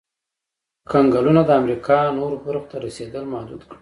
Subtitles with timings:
[0.91, 3.69] کنګلونو د امریکا نورو برخو ته رسېدل محدود کړل.